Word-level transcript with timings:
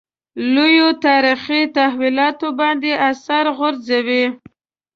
لویو 0.53 0.89
تاریخي 1.05 1.61
تحولاتو 1.77 2.47
باندې 2.59 2.91
اثر 3.09 3.43
غورځوي. 3.57 4.25